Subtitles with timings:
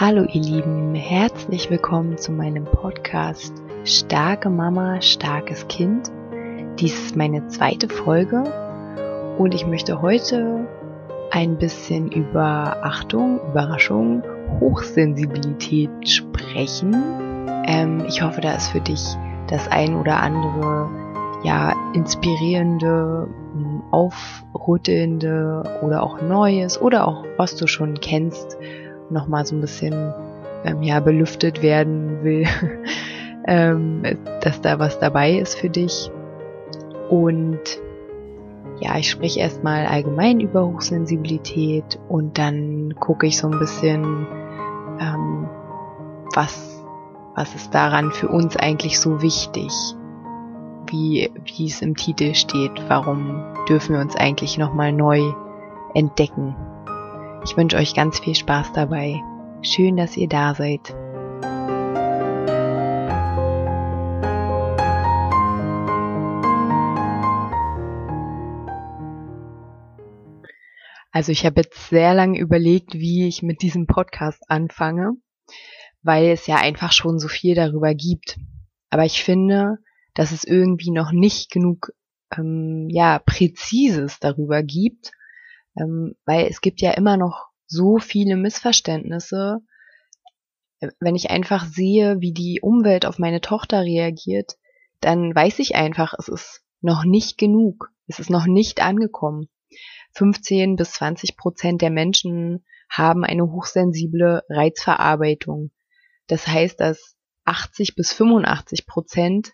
[0.00, 6.12] Hallo ihr Lieben, herzlich willkommen zu meinem Podcast Starke Mama, starkes Kind.
[6.78, 8.44] Dies ist meine zweite Folge
[9.38, 10.68] und ich möchte heute
[11.32, 14.22] ein bisschen über Achtung, Überraschung,
[14.60, 16.94] Hochsensibilität sprechen.
[17.66, 19.02] Ähm, ich hoffe, da ist für dich
[19.48, 20.88] das ein oder andere
[21.42, 23.26] ja inspirierende,
[23.90, 28.56] aufrüttelnde oder auch Neues oder auch was du schon kennst
[29.10, 30.12] nochmal so ein bisschen
[30.64, 32.46] ähm, ja, belüftet werden will,
[33.46, 34.02] ähm,
[34.42, 36.10] dass da was dabei ist für dich.
[37.10, 37.60] Und
[38.80, 44.26] ja, ich spreche erstmal allgemein über Hochsensibilität und dann gucke ich so ein bisschen,
[45.00, 45.48] ähm,
[46.34, 46.84] was,
[47.34, 49.72] was ist daran für uns eigentlich so wichtig,
[50.86, 55.22] wie, wie es im Titel steht, warum dürfen wir uns eigentlich nochmal neu
[55.94, 56.54] entdecken.
[57.44, 59.22] Ich wünsche euch ganz viel Spaß dabei.
[59.62, 60.94] Schön, dass ihr da seid.
[71.12, 75.12] Also ich habe jetzt sehr lange überlegt, wie ich mit diesem Podcast anfange,
[76.02, 78.38] weil es ja einfach schon so viel darüber gibt.
[78.90, 79.78] Aber ich finde,
[80.14, 81.92] dass es irgendwie noch nicht genug
[82.36, 85.12] ähm, ja präzises darüber gibt
[85.78, 89.58] ähm, weil es gibt ja immer noch so viele Missverständnisse.
[91.00, 94.56] Wenn ich einfach sehe, wie die Umwelt auf meine Tochter reagiert,
[95.00, 97.90] dann weiß ich einfach, es ist noch nicht genug.
[98.06, 99.48] Es ist noch nicht angekommen.
[100.12, 105.70] 15 bis 20 Prozent der Menschen haben eine hochsensible Reizverarbeitung.
[106.26, 109.52] Das heißt, dass 80 bis 85 Prozent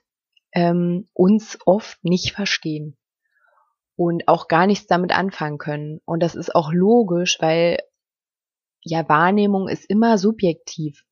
[0.52, 2.96] ähm, uns oft nicht verstehen
[3.96, 6.00] und auch gar nichts damit anfangen können.
[6.04, 7.78] Und das ist auch logisch, weil
[8.82, 11.04] ja Wahrnehmung ist immer subjektiv.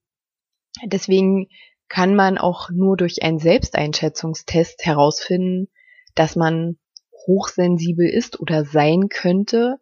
[0.84, 1.48] Deswegen
[1.88, 5.68] kann man auch nur durch einen Selbsteinschätzungstest herausfinden,
[6.14, 6.78] dass man
[7.26, 9.78] hochsensibel ist oder sein könnte.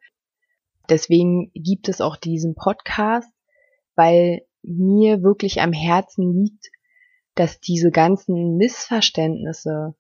[0.88, 3.32] Deswegen gibt es auch diesen Podcast,
[3.94, 6.67] weil mir wirklich am Herzen liegt,
[7.34, 9.94] dass diese ganzen Missverständnisse,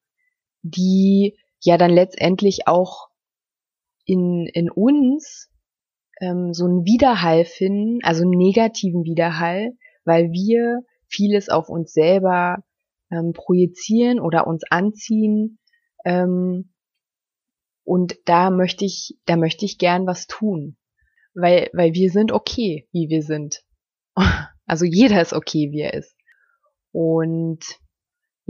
[0.62, 3.08] die ja dann letztendlich auch
[4.04, 5.50] in, in uns
[6.20, 9.72] ähm, so einen Widerhall finden, also einen negativen Widerhall,
[10.04, 12.62] weil wir vieles auf uns selber
[13.10, 15.58] ähm, projizieren oder uns anziehen.
[16.04, 16.72] Ähm,
[17.84, 20.76] und da möchte ich, da möchte ich gern was tun.
[21.34, 23.62] Weil, weil wir sind okay, wie wir sind.
[24.66, 26.14] Also jeder ist okay, wie er ist.
[26.92, 27.79] Und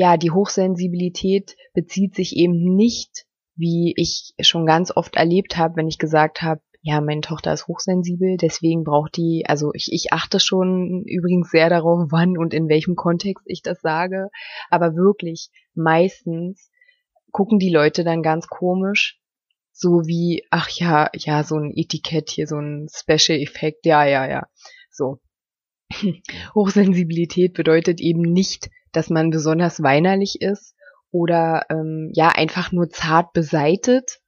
[0.00, 5.88] ja, die Hochsensibilität bezieht sich eben nicht, wie ich schon ganz oft erlebt habe, wenn
[5.88, 10.40] ich gesagt habe, ja, meine Tochter ist hochsensibel, deswegen braucht die, also ich, ich achte
[10.40, 14.30] schon übrigens sehr darauf, wann und in welchem Kontext ich das sage,
[14.70, 16.70] aber wirklich meistens
[17.30, 19.20] gucken die Leute dann ganz komisch,
[19.70, 24.26] so wie, ach ja, ja, so ein Etikett hier, so ein Special Effekt, ja, ja,
[24.26, 24.46] ja,
[24.90, 25.18] so.
[26.54, 30.74] Hochsensibilität bedeutet eben nicht, dass man besonders weinerlich ist
[31.10, 34.20] oder ähm, ja einfach nur zart beseitet.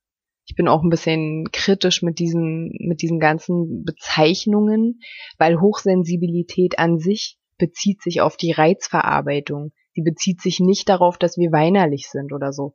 [0.46, 5.00] Ich bin auch ein bisschen kritisch mit diesen mit diesen ganzen Bezeichnungen,
[5.38, 9.72] weil Hochsensibilität an sich bezieht sich auf die Reizverarbeitung.
[9.94, 12.74] Sie bezieht sich nicht darauf, dass wir weinerlich sind oder so.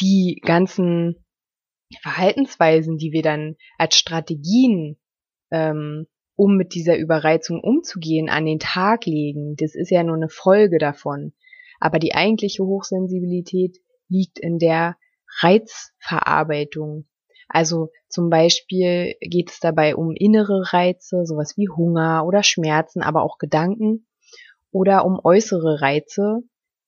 [0.00, 1.24] Die ganzen
[2.00, 4.96] Verhaltensweisen, die wir dann als Strategien
[5.50, 6.06] ähm,
[6.40, 9.56] um mit dieser Überreizung umzugehen, an den Tag legen.
[9.56, 11.34] Das ist ja nur eine Folge davon.
[11.80, 13.76] Aber die eigentliche Hochsensibilität
[14.08, 14.96] liegt in der
[15.42, 17.06] Reizverarbeitung.
[17.46, 23.22] Also zum Beispiel geht es dabei um innere Reize, sowas wie Hunger oder Schmerzen, aber
[23.22, 24.06] auch Gedanken
[24.72, 26.38] oder um äußere Reize,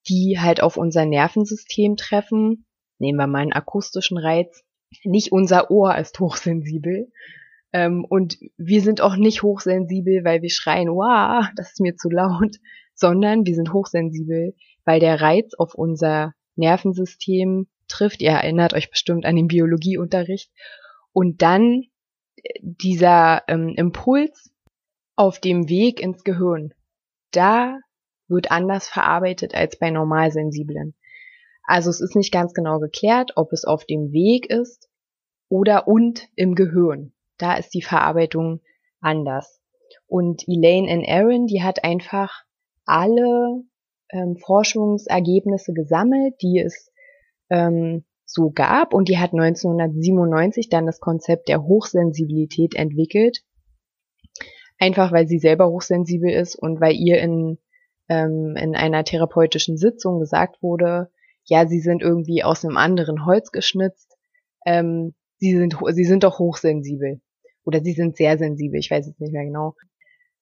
[0.08, 2.64] die halt auf unser Nervensystem treffen.
[2.98, 4.64] Nehmen wir mal einen akustischen Reiz.
[5.04, 7.12] Nicht unser Ohr ist hochsensibel,
[7.72, 12.10] ähm, und wir sind auch nicht hochsensibel, weil wir schreien, wow, das ist mir zu
[12.10, 12.56] laut,
[12.94, 14.54] sondern wir sind hochsensibel,
[14.84, 18.20] weil der Reiz auf unser Nervensystem trifft.
[18.20, 20.50] Ihr erinnert euch bestimmt an den Biologieunterricht.
[21.12, 21.84] Und dann
[22.36, 24.52] äh, dieser ähm, Impuls
[25.16, 26.74] auf dem Weg ins Gehirn,
[27.30, 27.78] da
[28.28, 30.94] wird anders verarbeitet als bei Normalsensiblen.
[31.64, 34.88] Also es ist nicht ganz genau geklärt, ob es auf dem Weg ist
[35.48, 38.60] oder und im Gehirn da ist die Verarbeitung
[39.00, 39.60] anders.
[40.06, 42.44] Und Elaine and Aaron, die hat einfach
[42.84, 43.62] alle
[44.10, 46.92] ähm, Forschungsergebnisse gesammelt, die es
[47.50, 53.42] ähm, so gab und die hat 1997 dann das Konzept der Hochsensibilität entwickelt.
[54.78, 57.58] einfach weil sie selber hochsensibel ist und weil ihr in,
[58.08, 61.10] ähm, in einer therapeutischen Sitzung gesagt wurde,
[61.44, 64.16] ja, sie sind irgendwie aus einem anderen Holz geschnitzt,
[64.66, 67.20] ähm, sie sind, sie sind doch hochsensibel.
[67.64, 69.74] Oder sie sind sehr sensibel, ich weiß jetzt nicht mehr genau.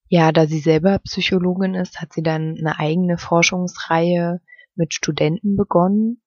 [0.09, 4.41] Ja, da sie selber Psychologin ist, hat sie dann eine eigene Forschungsreihe
[4.75, 6.21] mit Studenten begonnen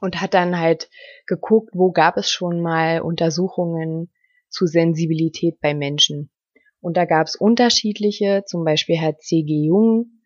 [0.00, 0.90] und hat dann halt
[1.26, 4.10] geguckt, wo gab es schon mal Untersuchungen
[4.48, 6.30] zu Sensibilität bei Menschen.
[6.80, 9.66] Und da gab es unterschiedliche, zum Beispiel hat C.G.
[9.66, 10.18] Jung,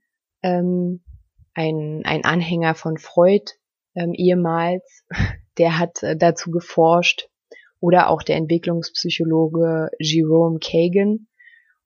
[0.42, 1.04] ähm,
[1.52, 3.52] ein, ein Anhänger von Freud
[3.94, 5.04] ähm, ehemals,
[5.58, 7.28] der hat äh, dazu geforscht,
[7.80, 11.28] oder auch der Entwicklungspsychologe Jerome Kagan.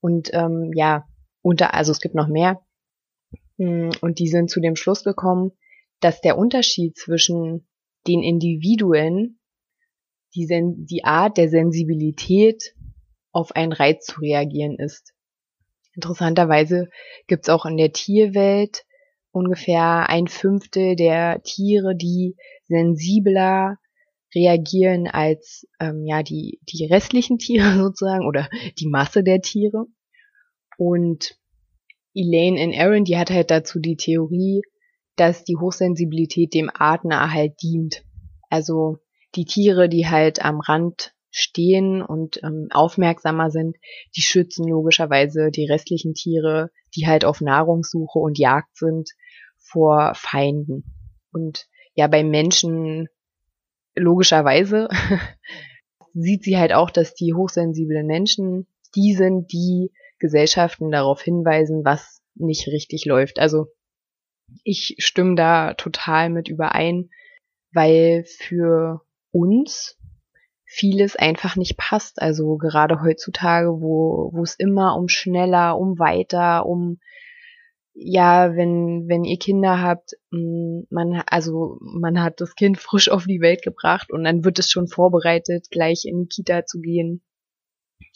[0.01, 1.07] Und ähm, ja,
[1.43, 2.63] unter, also es gibt noch mehr.
[3.59, 5.53] Hm, und die sind zu dem Schluss gekommen,
[6.01, 7.69] dass der Unterschied zwischen
[8.07, 9.39] den Individuen,
[10.35, 12.75] die, Sen die Art der Sensibilität
[13.33, 15.13] auf einen Reiz zu reagieren ist.
[15.95, 16.89] Interessanterweise
[17.27, 18.87] gibt es auch in der Tierwelt
[19.33, 22.37] ungefähr ein Fünftel der Tiere, die
[22.71, 23.77] sensibler
[24.35, 29.87] reagieren als ähm, ja die die restlichen Tiere sozusagen oder die Masse der Tiere.
[30.79, 31.37] Und
[32.15, 34.63] Elaine in Aaron, die hat halt dazu die Theorie,
[35.17, 38.03] dass die Hochsensibilität dem Artenerhalt dient.
[38.49, 38.99] Also
[39.35, 43.77] die Tiere, die halt am Rand stehen und ähm, aufmerksamer sind,
[44.17, 49.11] die schützen logischerweise die restlichen Tiere, die halt auf Nahrungssuche und Jagd sind,
[49.59, 50.85] vor Feinden.
[51.33, 51.69] Und
[52.01, 53.09] ja, bei Menschen
[53.95, 54.89] logischerweise
[56.15, 62.23] sieht sie halt auch, dass die hochsensiblen Menschen die sind, die Gesellschaften darauf hinweisen, was
[62.35, 63.39] nicht richtig läuft.
[63.39, 63.67] Also
[64.65, 67.11] ich stimme da total mit überein,
[67.73, 69.99] weil für uns
[70.65, 72.23] vieles einfach nicht passt.
[72.23, 76.99] Also gerade heutzutage, wo, wo es immer um schneller, um weiter, um
[77.95, 83.27] ja, wenn, wenn ihr Kinder habt, mm, man, also man hat das Kind frisch auf
[83.27, 87.23] die Welt gebracht und dann wird es schon vorbereitet, gleich in die Kita zu gehen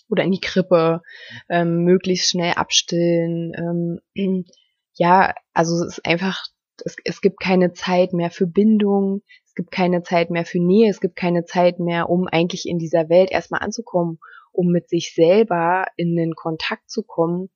[0.08, 1.02] oder in die Krippe,
[1.48, 4.00] ähm, möglichst schnell abstillen.
[4.16, 4.44] Ähm,
[4.94, 6.44] ja, also es ist einfach,
[6.84, 10.90] es, es gibt keine Zeit mehr für Bindung, es gibt keine Zeit mehr für Nähe,
[10.90, 14.18] es gibt keine Zeit mehr, um eigentlich in dieser Welt erstmal anzukommen,
[14.52, 17.50] um mit sich selber in den Kontakt zu kommen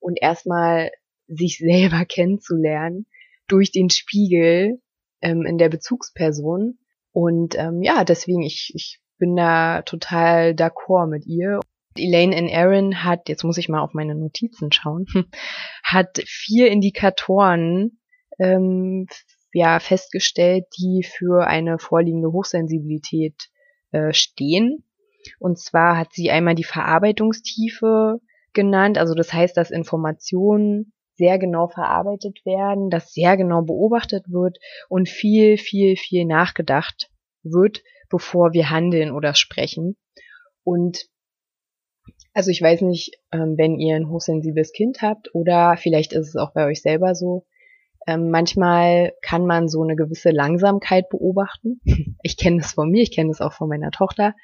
[0.00, 0.90] und erstmal
[1.28, 3.06] sich selber kennenzulernen
[3.48, 4.80] durch den Spiegel
[5.20, 6.78] ähm, in der Bezugsperson.
[7.12, 11.60] Und ähm, ja, deswegen, ich, ich bin da total d'accord mit ihr.
[11.96, 15.06] Elaine and Aaron hat, jetzt muss ich mal auf meine Notizen schauen,
[15.84, 18.00] hat vier Indikatoren
[18.38, 19.06] ähm,
[19.52, 23.36] ja festgestellt, die für eine vorliegende Hochsensibilität
[23.90, 24.84] äh, stehen.
[25.38, 28.20] Und zwar hat sie einmal die Verarbeitungstiefe
[28.54, 30.92] genannt, also das heißt, dass Informationen
[31.22, 34.58] sehr genau verarbeitet werden, dass sehr genau beobachtet wird
[34.88, 37.10] und viel, viel, viel nachgedacht
[37.44, 39.96] wird, bevor wir handeln oder sprechen.
[40.64, 41.06] Und
[42.34, 46.36] also ich weiß nicht, ähm, wenn ihr ein hochsensibles Kind habt oder vielleicht ist es
[46.36, 47.46] auch bei euch selber so,
[48.08, 51.80] ähm, manchmal kann man so eine gewisse Langsamkeit beobachten.
[52.24, 54.34] Ich kenne das von mir, ich kenne das auch von meiner Tochter.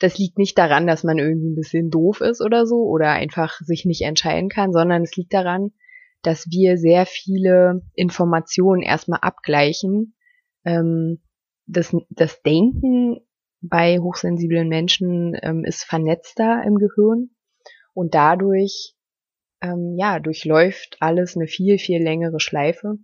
[0.00, 3.60] Das liegt nicht daran, dass man irgendwie ein bisschen doof ist oder so oder einfach
[3.60, 5.72] sich nicht entscheiden kann, sondern es liegt daran,
[6.26, 10.14] dass wir sehr viele Informationen erstmal abgleichen.
[10.64, 11.22] Ähm,
[11.66, 13.20] das, das Denken
[13.60, 17.30] bei hochsensiblen Menschen ähm, ist vernetzter im Gehirn
[17.94, 18.94] und dadurch
[19.60, 22.98] ähm, ja durchläuft alles eine viel viel längere Schleife.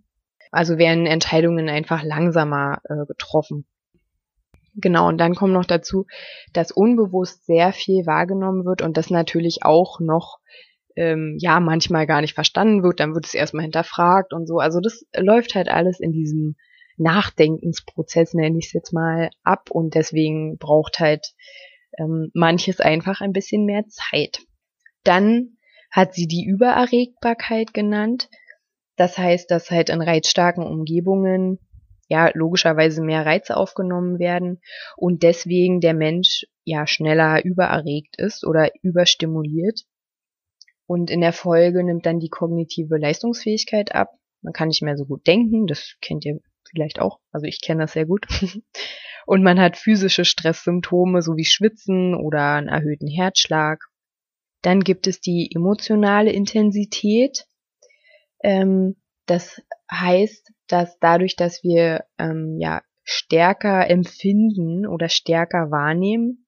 [0.51, 3.65] Also werden Entscheidungen einfach langsamer äh, getroffen.
[4.75, 6.07] Genau, und dann kommt noch dazu,
[6.51, 10.39] dass unbewusst sehr viel wahrgenommen wird und das natürlich auch noch
[10.95, 14.59] ähm, ja manchmal gar nicht verstanden wird, dann wird es erstmal hinterfragt und so.
[14.59, 16.55] Also das läuft halt alles in diesem
[16.97, 21.33] Nachdenkensprozess, nenne ich es jetzt mal, ab und deswegen braucht halt
[21.97, 24.39] ähm, manches einfach ein bisschen mehr Zeit.
[25.03, 25.57] Dann
[25.91, 28.29] hat sie die Übererregbarkeit genannt.
[28.95, 31.59] Das heißt, dass halt in reizstarken Umgebungen
[32.07, 34.61] ja logischerweise mehr Reize aufgenommen werden
[34.97, 39.81] und deswegen der Mensch ja schneller übererregt ist oder überstimuliert
[40.85, 44.09] und in der Folge nimmt dann die kognitive Leistungsfähigkeit ab.
[44.41, 47.19] Man kann nicht mehr so gut denken, das kennt ihr vielleicht auch.
[47.31, 48.25] Also ich kenne das sehr gut.
[49.25, 53.85] Und man hat physische Stresssymptome, so wie Schwitzen oder einen erhöhten Herzschlag.
[54.61, 57.45] Dann gibt es die emotionale Intensität.
[58.43, 66.42] Ähm, das heißt, dass dadurch, dass wir ähm, ja stärker empfinden oder stärker wahrnehmen,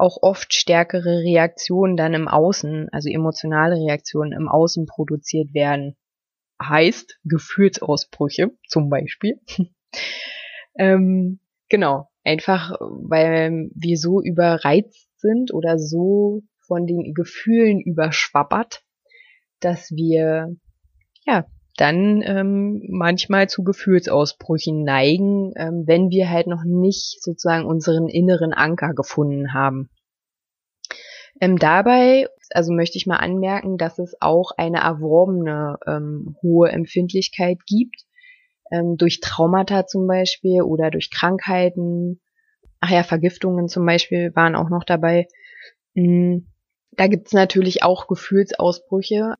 [0.00, 5.96] auch oft stärkere Reaktionen dann im Außen, also emotionale Reaktionen im Außen produziert werden.
[6.62, 9.40] Heißt Gefühlsausbrüche zum Beispiel.
[10.78, 18.82] ähm, genau, einfach weil wir so überreizt sind oder so von den Gefühlen überschwappert,
[19.60, 20.56] dass wir
[21.26, 21.46] ja
[21.76, 28.52] dann ähm, manchmal zu Gefühlsausbrüchen neigen, ähm, wenn wir halt noch nicht sozusagen unseren inneren
[28.52, 29.88] Anker gefunden haben.
[31.40, 37.58] Ähm, dabei, also möchte ich mal anmerken, dass es auch eine erworbene ähm, hohe Empfindlichkeit
[37.66, 38.04] gibt,
[38.70, 42.20] ähm, durch Traumata zum Beispiel oder durch Krankheiten.
[42.80, 45.28] Ach ja, Vergiftungen zum Beispiel waren auch noch dabei.
[45.94, 46.40] Mm,
[46.92, 49.34] da gibt's natürlich auch Gefühlsausbrüche,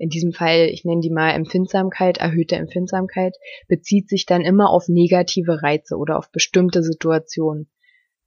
[0.00, 3.36] in diesem Fall, ich nenne die mal Empfindsamkeit, erhöhte Empfindsamkeit,
[3.68, 7.70] bezieht sich dann immer auf negative Reize oder auf bestimmte Situationen.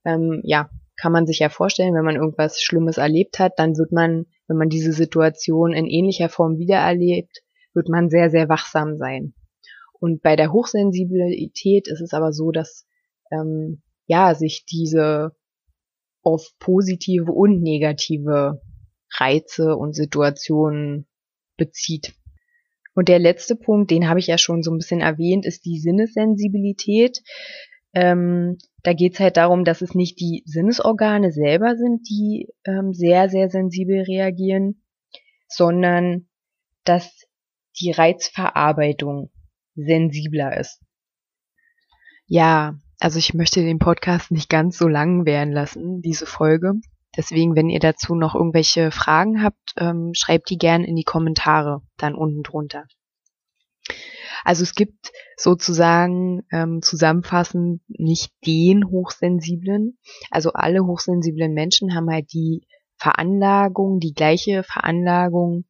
[0.06, 3.92] Ähm, ja, kann man sich ja vorstellen, wenn man irgendwas Schlimmes erlebt hat, dann wird
[3.92, 7.42] man, wenn man diese Situation in ähnlicher Form wiedererlebt,
[7.74, 9.34] wird man sehr, sehr wachsam sein.
[10.00, 12.86] Und bei der Hochsensibilität ist es aber so, dass
[13.32, 15.36] ähm, ja sich diese
[16.22, 18.62] auf positive und negative
[19.18, 21.08] Reize und Situationen
[21.58, 22.14] bezieht.
[22.96, 25.80] Und der letzte Punkt, den habe ich ja schon so ein bisschen erwähnt, ist die
[25.80, 27.22] Sinnessensibilität.
[27.94, 32.94] Ähm, da geht es halt darum, dass es nicht die Sinnesorgane selber sind, die ähm,
[32.94, 34.84] sehr, sehr sensibel reagieren,
[35.48, 36.28] sondern
[36.84, 37.26] dass
[37.80, 39.32] die Reizverarbeitung
[39.76, 40.82] sensibler ist.
[42.26, 46.74] Ja, also ich möchte den Podcast nicht ganz so lang werden lassen, diese Folge.
[47.16, 51.82] Deswegen, wenn ihr dazu noch irgendwelche Fragen habt, ähm, schreibt die gern in die Kommentare
[51.98, 52.86] dann unten drunter.
[54.44, 59.98] Also es gibt sozusagen ähm, zusammenfassend nicht den Hochsensiblen.
[60.32, 62.66] Also alle hochsensiblen Menschen haben halt die
[62.98, 65.66] Veranlagung, die gleiche Veranlagung,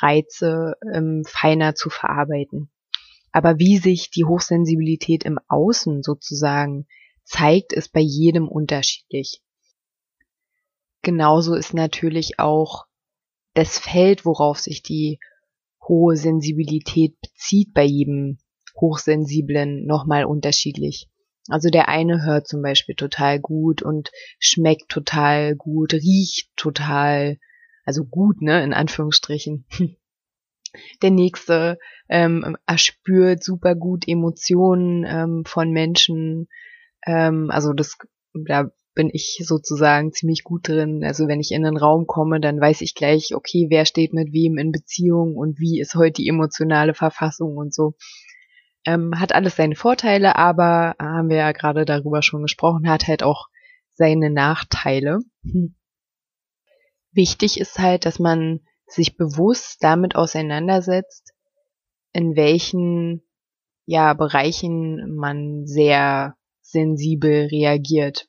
[0.00, 2.70] Reize ähm, feiner zu verarbeiten.
[3.32, 6.86] Aber wie sich die Hochsensibilität im Außen sozusagen
[7.24, 9.42] zeigt, ist bei jedem unterschiedlich
[11.02, 12.86] genauso ist natürlich auch
[13.54, 15.18] das Feld, worauf sich die
[15.86, 18.38] hohe Sensibilität bezieht bei jedem
[18.76, 21.08] Hochsensiblen nochmal unterschiedlich.
[21.48, 27.38] Also der eine hört zum Beispiel total gut und schmeckt total gut, riecht total,
[27.84, 29.64] also gut, ne, in Anführungsstrichen.
[31.02, 31.78] Der nächste
[32.10, 36.48] ähm, erspürt super gut Emotionen ähm, von Menschen.
[37.06, 37.96] Ähm, also das,
[38.34, 41.04] da bin ich sozusagen ziemlich gut drin.
[41.04, 44.32] Also wenn ich in den Raum komme, dann weiß ich gleich, okay, wer steht mit
[44.32, 47.94] wem in Beziehung und wie ist heute die emotionale Verfassung und so.
[48.84, 53.22] Ähm, hat alles seine Vorteile, aber haben wir ja gerade darüber schon gesprochen, hat halt
[53.22, 53.46] auch
[53.94, 55.20] seine Nachteile.
[55.44, 55.76] Hm.
[57.12, 61.34] Wichtig ist halt, dass man sich bewusst damit auseinandersetzt,
[62.12, 63.22] in welchen
[63.86, 68.26] ja, Bereichen man sehr sensibel reagiert.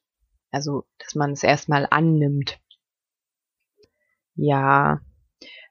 [0.52, 2.60] Also, dass man es erstmal annimmt.
[4.36, 5.02] Ja,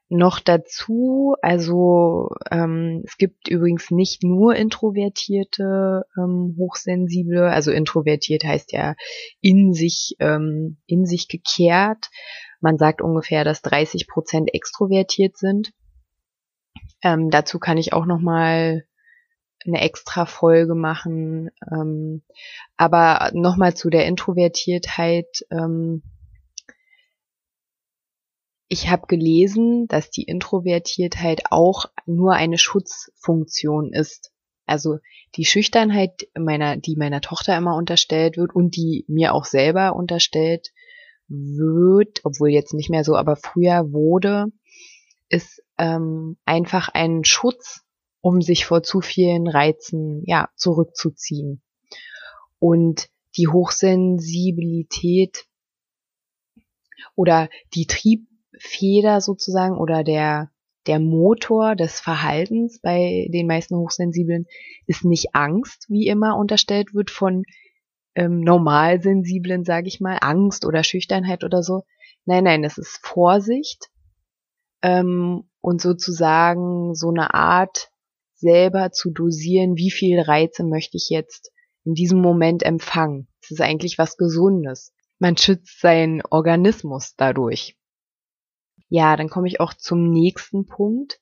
[0.09, 8.71] noch dazu, also ähm, es gibt übrigens nicht nur introvertierte ähm, Hochsensible, also introvertiert heißt
[8.73, 8.95] ja
[9.39, 12.09] in sich ähm, in sich gekehrt.
[12.59, 15.73] Man sagt ungefähr, dass 30 Prozent extrovertiert sind.
[17.03, 18.85] Ähm, dazu kann ich auch noch mal
[19.65, 21.51] eine extra Folge machen.
[21.71, 22.23] Ähm,
[22.77, 25.45] aber nochmal zu der Introvertiertheit.
[25.51, 26.03] Ähm,
[28.67, 34.31] ich habe gelesen, dass die Introvertiertheit auch nur eine Schutzfunktion ist.
[34.65, 34.99] Also
[35.35, 40.71] die Schüchternheit meiner, die meiner Tochter immer unterstellt wird und die mir auch selber unterstellt
[41.27, 44.47] wird, obwohl jetzt nicht mehr so, aber früher wurde,
[45.29, 47.83] ist ähm, einfach ein Schutz
[48.21, 51.61] um sich vor zu vielen Reizen ja zurückzuziehen.
[52.59, 55.45] Und die Hochsensibilität
[57.15, 60.51] oder die Triebfeder sozusagen oder der
[60.87, 64.47] der Motor des Verhaltens bei den meisten Hochsensiblen
[64.87, 67.43] ist nicht Angst, wie immer unterstellt wird von
[68.15, 71.83] ähm, Normalsensiblen, sage ich mal, Angst oder Schüchternheit oder so.
[72.25, 73.89] Nein, nein, es ist Vorsicht
[74.81, 77.88] ähm, und sozusagen so eine Art
[78.39, 81.51] selber zu dosieren, wie viel Reize möchte ich jetzt
[81.85, 83.27] in diesem Moment empfangen.
[83.41, 84.93] Das ist eigentlich was Gesundes.
[85.17, 87.77] Man schützt seinen Organismus dadurch.
[88.87, 91.19] Ja, dann komme ich auch zum nächsten Punkt,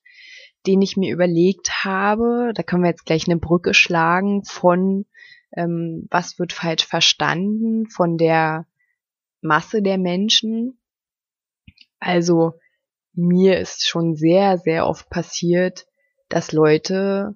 [0.66, 2.52] den ich mir überlegt habe.
[2.54, 5.06] Da können wir jetzt gleich eine Brücke schlagen von
[5.56, 8.66] ähm, was wird falsch verstanden, von der
[9.40, 10.78] Masse der Menschen.
[11.98, 12.54] Also
[13.12, 15.86] mir ist schon sehr, sehr oft passiert,
[16.28, 17.34] dass Leute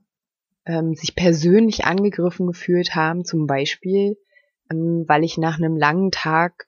[0.67, 4.17] ähm, sich persönlich angegriffen gefühlt haben, zum Beispiel,
[4.71, 6.67] ähm, weil ich nach einem langen Tag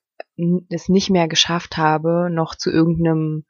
[0.69, 3.45] es nicht mehr geschafft habe, noch zu irgendeinem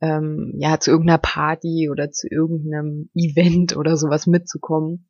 [0.00, 5.08] ähm, ja zu irgendeiner Party oder zu irgendeinem Event oder sowas mitzukommen.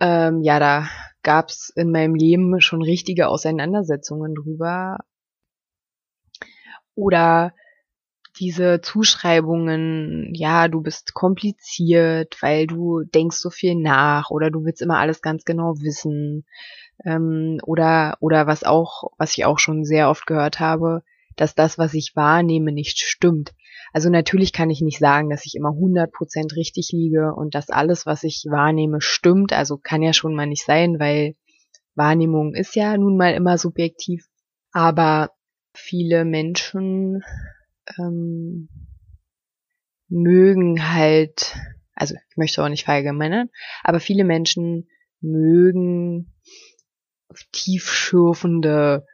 [0.00, 0.88] Ähm, ja, da
[1.22, 4.98] gab's in meinem Leben schon richtige Auseinandersetzungen drüber.
[6.94, 7.52] Oder
[8.38, 14.82] diese Zuschreibungen, ja, du bist kompliziert, weil du denkst so viel nach oder du willst
[14.82, 16.46] immer alles ganz genau wissen.
[17.04, 21.02] Ähm, oder, oder was auch, was ich auch schon sehr oft gehört habe,
[21.36, 23.54] dass das, was ich wahrnehme, nicht stimmt.
[23.92, 28.06] Also natürlich kann ich nicht sagen, dass ich immer 100% richtig liege und dass alles,
[28.06, 29.52] was ich wahrnehme, stimmt.
[29.52, 31.36] Also kann ja schon mal nicht sein, weil
[31.94, 34.26] Wahrnehmung ist ja nun mal immer subjektiv.
[34.72, 35.30] Aber
[35.72, 37.22] viele Menschen
[37.98, 38.68] ähm,
[40.08, 41.56] mögen halt,
[41.94, 43.50] also ich möchte auch nicht verallgemeinern,
[43.82, 44.88] aber viele Menschen
[45.20, 46.34] mögen
[47.52, 49.06] tiefschürfende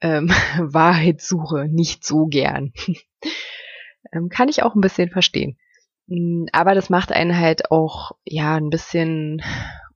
[0.00, 2.72] ähm, Wahrheitssuche nicht so gern.
[4.12, 5.58] ähm, kann ich auch ein bisschen verstehen.
[6.06, 9.42] Mm, aber das macht einen halt auch, ja, ein bisschen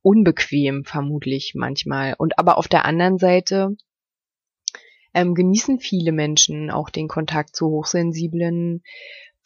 [0.03, 2.15] unbequem, vermutlich manchmal.
[2.19, 3.77] Und aber auf der anderen Seite
[5.15, 8.83] ähm, genießen viele Menschen auch den Kontakt zu Hochsensiblen,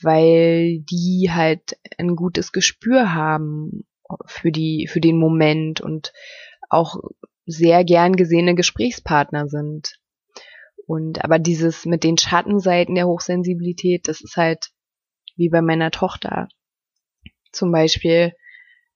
[0.00, 3.84] weil die halt ein gutes Gespür haben
[4.26, 6.12] für die, für den Moment und
[6.70, 6.96] auch
[7.46, 9.98] sehr gern gesehene Gesprächspartner sind.
[10.87, 14.70] Und aber dieses mit den Schattenseiten der Hochsensibilität, das ist halt
[15.37, 16.48] wie bei meiner Tochter.
[17.52, 18.32] Zum Beispiel,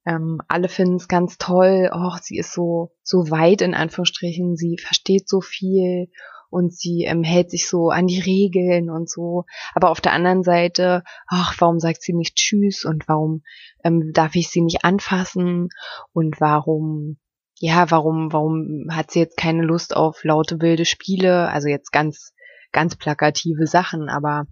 [0.07, 4.79] ähm, alle finden es ganz toll, oh, sie ist so, so weit in Anführungsstrichen, sie
[4.79, 6.09] versteht so viel
[6.53, 9.45] und sie ähm, hält sich so an die Regeln und so.
[9.75, 13.43] Aber auf der anderen Seite, ach, warum sagt sie nicht Tschüss und warum
[13.85, 15.71] ähm, darf ich sie nicht anfassen
[16.13, 17.17] und warum,
[17.59, 21.49] ja, warum, warum hat sie jetzt keine Lust auf laute wilde Spiele?
[21.49, 22.35] Also jetzt ganz,
[22.71, 24.47] ganz plakative Sachen, aber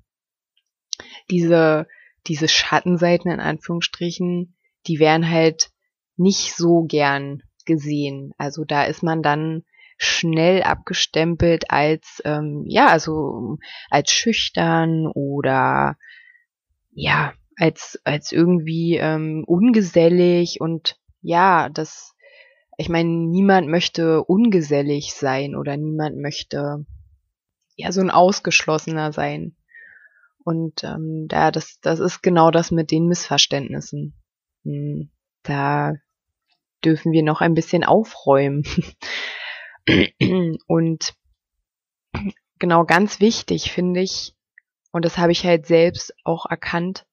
[1.30, 1.86] diese,
[2.26, 5.70] diese Schattenseiten in Anführungsstrichen, die werden halt
[6.16, 8.32] nicht so gern gesehen.
[8.38, 9.64] Also da ist man dann
[10.02, 13.58] schnell abgestempelt als ähm, ja also
[13.90, 15.98] als schüchtern oder
[16.90, 20.62] ja als als irgendwie ähm, ungesellig.
[20.62, 22.14] Und ja das
[22.78, 26.86] ich meine niemand möchte ungesellig sein oder niemand möchte
[27.76, 29.54] ja so ein ausgeschlossener sein.
[30.42, 34.14] Und ähm, ja das das ist genau das mit den Missverständnissen.
[34.64, 35.10] Hm,
[35.42, 35.92] da
[36.82, 38.64] dürfen wir noch ein bisschen aufräumen
[40.66, 41.14] Und
[42.58, 44.34] genau ganz wichtig finde ich,
[44.92, 47.06] und das habe ich halt selbst auch erkannt,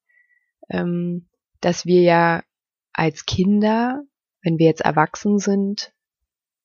[0.69, 1.29] ähm,
[1.61, 2.43] dass wir ja
[2.93, 4.03] als Kinder,
[4.41, 5.93] wenn wir jetzt erwachsen sind,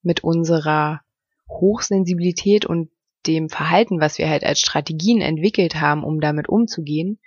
[0.02, 1.02] mit unserer
[1.48, 2.90] Hochsensibilität und
[3.26, 7.20] dem Verhalten, was wir halt als Strategien entwickelt haben, um damit umzugehen,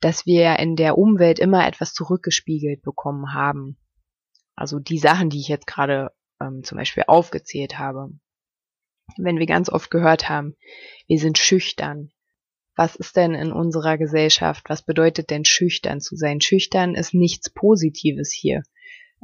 [0.00, 3.76] dass wir in der Umwelt immer etwas zurückgespiegelt bekommen haben.
[4.54, 6.10] Also die Sachen, die ich jetzt gerade
[6.44, 8.10] ähm, zum Beispiel aufgezählt habe.
[9.16, 10.56] Wenn wir ganz oft gehört haben,
[11.06, 12.10] wir sind schüchtern.
[12.76, 14.64] Was ist denn in unserer Gesellschaft?
[14.68, 16.40] Was bedeutet denn schüchtern zu sein?
[16.40, 18.62] Schüchtern ist nichts Positives hier.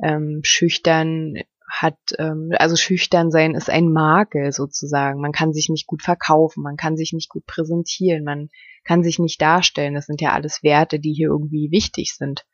[0.02, 1.34] Ähm, schüchtern
[1.68, 5.20] hat, ähm, also schüchtern sein ist ein Makel sozusagen.
[5.20, 8.50] Man kann sich nicht gut verkaufen, man kann sich nicht gut präsentieren, man
[8.84, 9.94] kann sich nicht darstellen.
[9.94, 12.44] Das sind ja alles Werte, die hier irgendwie wichtig sind.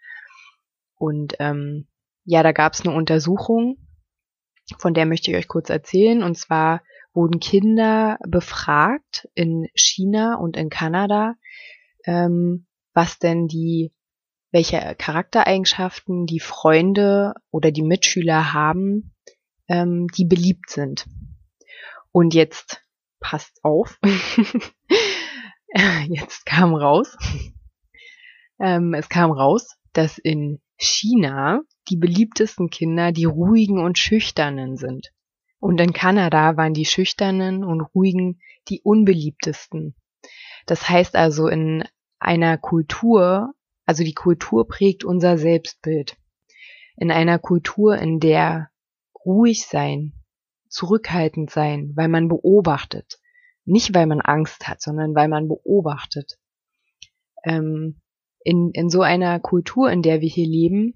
[0.96, 1.88] Und ähm,
[2.24, 3.76] ja, da gab es eine Untersuchung,
[4.78, 6.22] von der möchte ich euch kurz erzählen.
[6.22, 11.34] Und zwar wurden Kinder befragt in China und in Kanada,
[12.04, 13.92] ähm, was denn die,
[14.52, 19.14] welche Charaktereigenschaften die Freunde oder die Mitschüler haben,
[19.68, 21.06] ähm, die beliebt sind.
[22.12, 22.82] Und jetzt
[23.20, 23.98] passt auf.
[26.08, 27.16] jetzt kam raus.
[28.58, 35.12] Ähm, es kam raus, dass in China die beliebtesten Kinder die ruhigen und schüchternen sind.
[35.58, 39.94] Und in Kanada waren die schüchternen und ruhigen die unbeliebtesten.
[40.66, 41.84] Das heißt also in
[42.18, 46.16] einer Kultur, also die Kultur prägt unser Selbstbild.
[46.96, 48.70] In einer Kultur, in der
[49.24, 50.12] ruhig sein,
[50.68, 53.18] zurückhaltend sein, weil man beobachtet,
[53.64, 56.38] nicht weil man Angst hat, sondern weil man beobachtet.
[57.44, 58.00] Ähm,
[58.46, 60.94] in, in so einer Kultur, in der wir hier leben,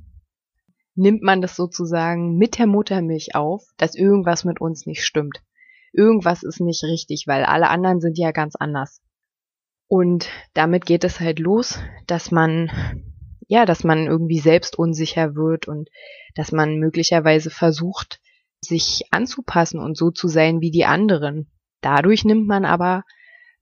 [0.95, 5.43] nimmt man das sozusagen mit der Muttermilch auf, dass irgendwas mit uns nicht stimmt.
[5.93, 9.03] irgendwas ist nicht richtig, weil alle anderen sind ja ganz anders.
[9.89, 12.71] Und damit geht es halt los, dass man,
[13.49, 15.91] ja, dass man irgendwie selbst unsicher wird und
[16.37, 18.21] dass man möglicherweise versucht,
[18.61, 21.51] sich anzupassen und so zu sein wie die anderen.
[21.81, 23.03] Dadurch nimmt man aber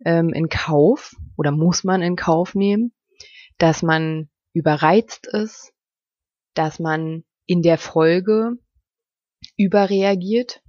[0.04, 2.92] ähm, in Kauf oder muss man in Kauf nehmen,
[3.58, 5.72] dass man überreizt ist,
[6.54, 8.52] dass man in der Folge
[9.56, 10.62] überreagiert,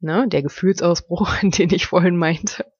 [0.00, 2.72] ne, der Gefühlsausbruch, den ich vorhin meinte.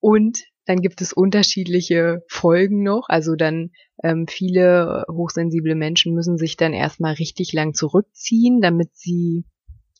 [0.00, 3.08] Und dann gibt es unterschiedliche Folgen noch.
[3.08, 3.70] Also dann
[4.02, 9.44] ähm, viele hochsensible Menschen müssen sich dann erstmal richtig lang zurückziehen, damit sie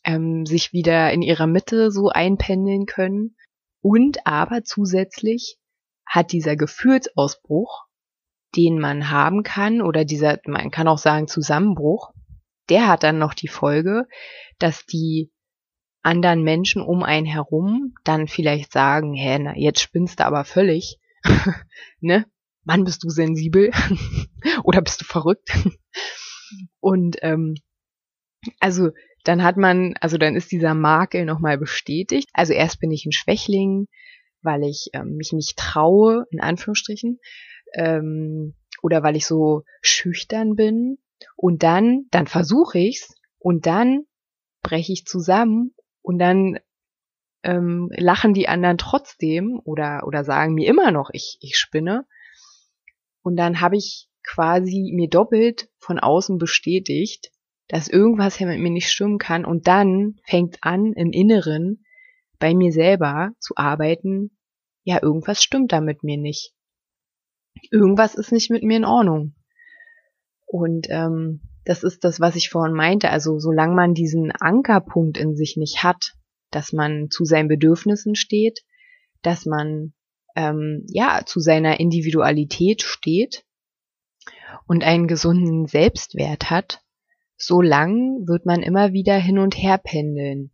[0.03, 3.35] ähm, sich wieder in ihrer Mitte so einpendeln können.
[3.81, 5.57] Und aber zusätzlich
[6.05, 7.86] hat dieser Gefühlsausbruch,
[8.57, 12.11] den man haben kann, oder dieser, man kann auch sagen Zusammenbruch,
[12.69, 14.07] der hat dann noch die Folge,
[14.59, 15.31] dass die
[16.01, 20.99] anderen Menschen um einen herum dann vielleicht sagen, hä, na, jetzt spinnst du aber völlig,
[21.99, 22.25] ne?
[22.63, 23.71] Mann, bist du sensibel
[24.63, 25.49] oder bist du verrückt?
[26.81, 27.55] Und ähm,
[28.59, 28.89] also
[29.23, 32.29] dann hat man, also dann ist dieser Makel nochmal bestätigt.
[32.33, 33.87] Also erst bin ich ein Schwächling,
[34.41, 37.19] weil ich ähm, mich nicht traue, in Anführungsstrichen,
[37.73, 40.97] ähm, oder weil ich so schüchtern bin.
[41.35, 44.05] Und dann, dann versuche ich's und dann
[44.61, 46.59] breche ich zusammen und dann
[47.43, 52.05] ähm, lachen die anderen trotzdem oder, oder sagen mir immer noch, ich, ich spinne.
[53.23, 57.31] Und dann habe ich quasi mir doppelt von außen bestätigt,
[57.67, 59.45] dass irgendwas mit mir nicht stimmen kann.
[59.45, 61.83] Und dann fängt an, im Inneren
[62.39, 64.37] bei mir selber zu arbeiten,
[64.83, 66.53] ja, irgendwas stimmt da mit mir nicht.
[67.71, 69.35] Irgendwas ist nicht mit mir in Ordnung.
[70.45, 73.09] Und ähm, das ist das, was ich vorhin meinte.
[73.09, 76.13] Also solange man diesen Ankerpunkt in sich nicht hat,
[76.51, 78.61] dass man zu seinen Bedürfnissen steht,
[79.21, 79.93] dass man
[80.35, 83.43] ähm, ja zu seiner Individualität steht
[84.65, 86.81] und einen gesunden Selbstwert hat,
[87.35, 90.51] so lang wird man immer wieder hin und her pendeln.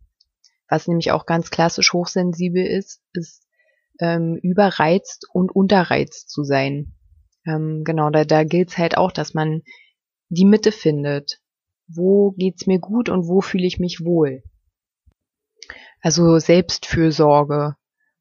[0.68, 3.46] Was nämlich auch ganz klassisch hochsensibel ist, ist
[4.00, 6.94] ähm, überreizt und unterreizt zu sein.
[7.46, 9.62] Ähm, genau, da, da gilt halt auch, dass man
[10.28, 11.40] die Mitte findet.
[11.86, 14.42] Wo geht's mir gut und wo fühle ich mich wohl?
[16.00, 17.76] Also Selbstfürsorge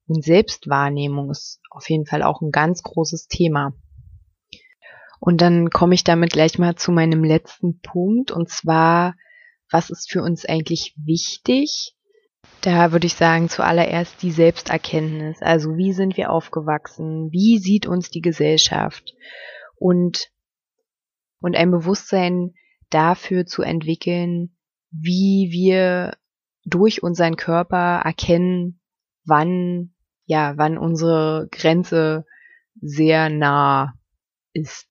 [0.07, 3.73] und Selbstwahrnehmung ist auf jeden Fall auch ein ganz großes Thema.
[5.19, 9.15] Und dann komme ich damit gleich mal zu meinem letzten Punkt und zwar,
[9.71, 11.95] was ist für uns eigentlich wichtig?
[12.63, 15.41] Da würde ich sagen, zuallererst die Selbsterkenntnis.
[15.41, 17.30] Also wie sind wir aufgewachsen?
[17.30, 19.13] Wie sieht uns die Gesellschaft?
[19.76, 20.32] Und
[21.41, 22.54] und ein Bewusstsein
[22.89, 24.56] dafür zu entwickeln,
[24.91, 26.15] wie wir
[26.63, 28.80] durch unseren Körper erkennen,
[29.26, 32.26] wann, ja, wann unsere Grenze
[32.80, 33.93] sehr nah
[34.54, 34.88] ist.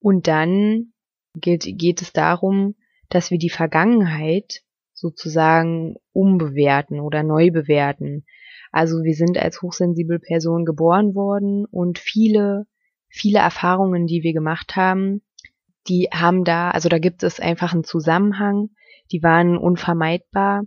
[0.00, 0.92] Und dann
[1.34, 2.74] geht, geht es darum,
[3.08, 4.62] dass wir die Vergangenheit
[4.94, 8.24] sozusagen umbewerten oder neu bewerten.
[8.72, 12.66] Also wir sind als hochsensible Person geboren worden und viele,
[13.08, 15.22] viele Erfahrungen, die wir gemacht haben,
[15.86, 18.70] die haben da, also da gibt es einfach einen Zusammenhang,
[19.12, 20.62] die waren unvermeidbar,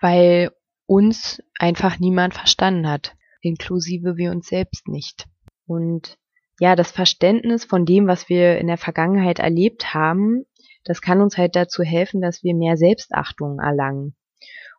[0.00, 0.50] weil
[0.86, 5.26] uns einfach niemand verstanden hat, inklusive wir uns selbst nicht.
[5.66, 6.16] Und
[6.60, 10.46] ja, das Verständnis von dem, was wir in der Vergangenheit erlebt haben,
[10.86, 14.14] das kann uns halt dazu helfen, dass wir mehr Selbstachtung erlangen.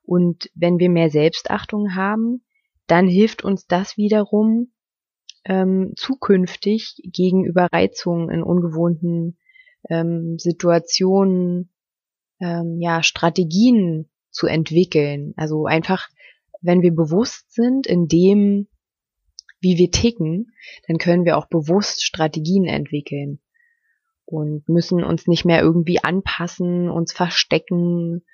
[0.04, 2.46] Und wenn wir mehr Selbstachtung haben,
[2.88, 4.72] dann hilft uns das wiederum,
[5.44, 9.38] ähm, zukünftig gegen Überreizungen in ungewohnten
[9.90, 11.74] ähm, Situationen
[12.40, 15.34] ähm, ja Strategien zu entwickeln.
[15.36, 16.08] Also einfach,
[16.62, 18.70] wenn wir bewusst sind in dem,
[19.60, 20.54] wie wir ticken,
[20.88, 23.42] dann können wir auch bewusst Strategien entwickeln
[24.28, 28.26] und müssen uns nicht mehr irgendwie anpassen, uns verstecken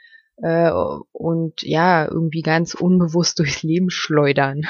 [0.42, 0.72] äh,
[1.12, 4.64] und ja, irgendwie ganz unbewusst durchs Leben schleudern.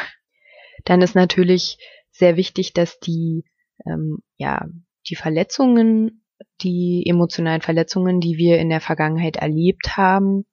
[0.84, 1.78] Dann ist natürlich
[2.12, 3.46] sehr wichtig, dass die,
[3.86, 4.68] ähm, ja,
[5.10, 6.26] die Verletzungen,
[6.62, 10.46] die emotionalen Verletzungen, die wir in der Vergangenheit erlebt haben,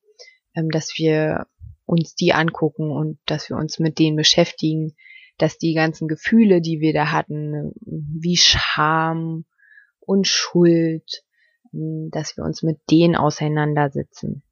[0.55, 1.47] ähm, dass wir
[1.85, 4.95] uns die angucken und dass wir uns mit denen beschäftigen,
[5.37, 9.47] dass die ganzen Gefühle, die wir da hatten, wie Scham
[10.11, 11.23] und Schuld,
[11.73, 14.43] ähm, dass wir uns mit denen auseinandersetzen.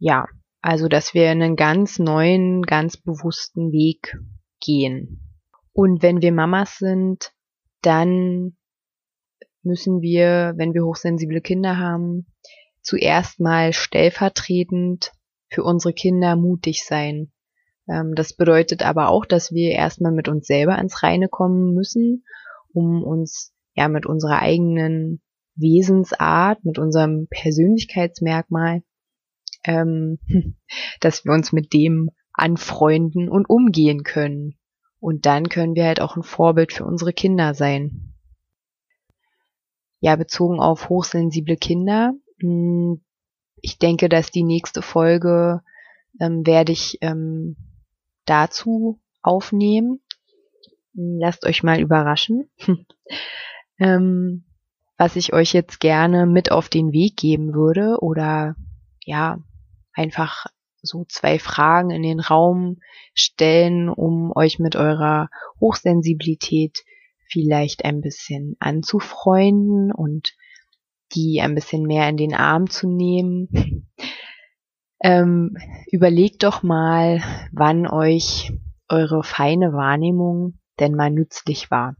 [0.00, 0.26] Ja,
[0.60, 4.18] also dass wir einen ganz neuen, ganz bewussten Weg
[4.60, 5.20] gehen.
[5.72, 7.32] Und wenn wir Mamas sind,
[7.82, 8.56] dann
[9.62, 12.26] müssen wir, wenn wir hochsensible Kinder haben,
[12.82, 15.12] zuerst mal stellvertretend
[15.48, 17.30] für unsere Kinder mutig sein.
[17.88, 22.24] Ähm, das bedeutet aber auch, dass wir erstmal mit uns selber ans Reine kommen müssen,
[22.72, 25.20] um uns ja mit unserer eigenen
[25.54, 28.82] Wesensart, mit unserem Persönlichkeitsmerkmal,
[29.62, 30.18] ähm,
[31.00, 34.58] dass wir uns mit dem anfreunden und umgehen können.
[34.98, 38.14] Und dann können wir halt auch ein Vorbild für unsere Kinder sein.
[40.00, 42.14] Ja, bezogen auf hochsensible Kinder.
[42.40, 43.00] Hm,
[43.60, 45.62] ich denke, dass die nächste Folge
[46.20, 47.56] ähm, werde ich ähm,
[48.24, 50.00] dazu aufnehmen.
[50.96, 52.50] Hm, lasst euch mal überraschen.
[53.78, 54.44] ähm,
[54.96, 58.56] was ich euch jetzt gerne mit auf den Weg geben würde oder
[59.04, 59.38] ja,
[59.92, 60.46] einfach
[60.82, 62.78] so zwei Fragen in den Raum
[63.14, 65.28] stellen, um euch mit eurer
[65.60, 66.84] Hochsensibilität
[67.30, 70.34] vielleicht ein bisschen anzufreunden und
[71.12, 73.48] die ein bisschen mehr in den Arm zu nehmen.
[75.02, 75.56] ähm,
[75.90, 78.52] überlegt doch mal, wann euch
[78.88, 81.96] eure feine Wahrnehmung denn mal nützlich war.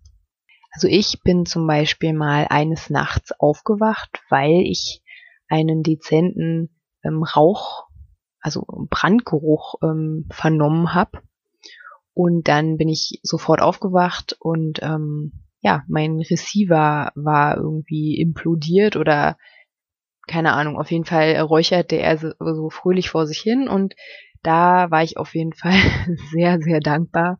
[0.70, 5.02] Also ich bin zum Beispiel mal eines Nachts aufgewacht, weil ich
[5.48, 6.70] einen dezenten
[7.04, 7.86] ähm, Rauch,
[8.40, 11.22] also Brandgeruch ähm, vernommen habe.
[12.14, 19.36] Und dann bin ich sofort aufgewacht und ähm, ja, mein Receiver war irgendwie implodiert oder
[20.26, 23.94] keine Ahnung, auf jeden Fall räucherte er so, so fröhlich vor sich hin und
[24.42, 25.74] da war ich auf jeden Fall
[26.32, 27.38] sehr, sehr dankbar,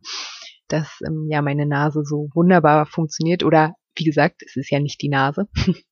[0.69, 5.01] dass ähm, ja meine Nase so wunderbar funktioniert oder wie gesagt, es ist ja nicht
[5.01, 5.47] die Nase,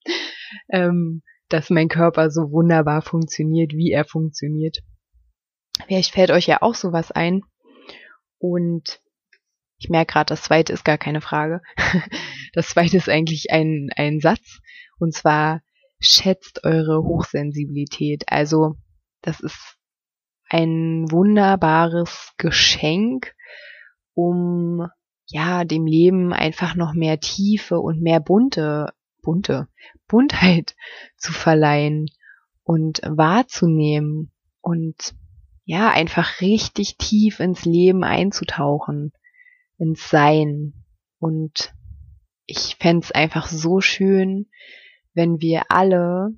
[0.69, 4.79] ähm, dass mein Körper so wunderbar funktioniert, wie er funktioniert.
[5.85, 7.41] Vielleicht fällt euch ja auch sowas ein.
[8.39, 9.01] Und
[9.77, 11.61] ich merke gerade, das zweite ist gar keine Frage.
[12.53, 14.61] Das zweite ist eigentlich ein, ein Satz.
[14.97, 15.61] Und zwar
[15.99, 18.23] schätzt eure Hochsensibilität.
[18.27, 18.77] Also
[19.21, 19.77] das ist
[20.49, 23.35] ein wunderbares Geschenk,
[24.17, 24.87] um
[25.27, 29.67] ja dem Leben einfach noch mehr Tiefe und mehr bunte, bunte,
[30.07, 30.75] Buntheit
[31.17, 32.09] zu verleihen
[32.63, 35.13] und wahrzunehmen und
[35.65, 39.11] ja, einfach richtig tief ins Leben einzutauchen,
[39.77, 40.73] ins Sein.
[41.19, 41.73] Und
[42.45, 44.49] ich fände einfach so schön,
[45.13, 46.29] wenn wir alle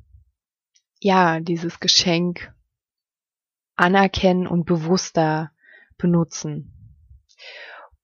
[1.00, 2.52] ja dieses Geschenk
[3.76, 5.52] anerkennen und bewusster
[5.98, 6.79] benutzen.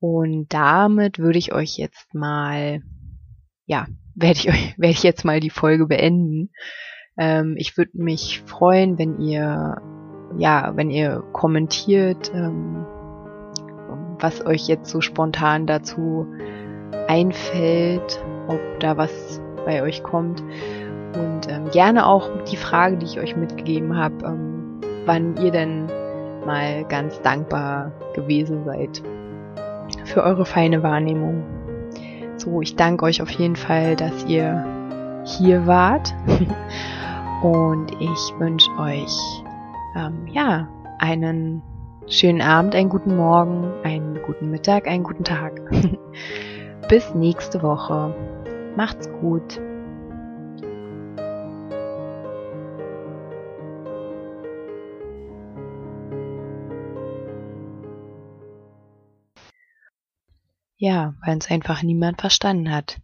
[0.07, 2.83] Und damit würde ich euch jetzt mal,
[3.65, 6.51] ja, werde ich euch, werde ich jetzt mal die Folge beenden.
[7.17, 9.81] Ähm, ich würde mich freuen, wenn ihr,
[10.37, 12.85] ja, wenn ihr kommentiert, ähm,
[14.19, 16.27] was euch jetzt so spontan dazu
[17.07, 20.41] einfällt, ob da was bei euch kommt.
[21.15, 25.87] Und ähm, gerne auch die Frage, die ich euch mitgegeben habe, ähm, wann ihr denn
[26.45, 29.01] mal ganz dankbar gewesen seid
[30.05, 31.43] für eure feine Wahrnehmung.
[32.37, 34.65] So, ich danke euch auf jeden Fall, dass ihr
[35.25, 36.13] hier wart.
[37.41, 39.15] Und ich wünsche euch
[39.95, 40.67] ähm, ja
[40.99, 41.61] einen
[42.07, 45.61] schönen Abend, einen guten Morgen, einen guten Mittag, einen guten Tag.
[46.89, 48.13] Bis nächste Woche.
[48.75, 49.59] Macht's gut.
[60.85, 62.99] Ja, weil uns einfach niemand verstanden hat.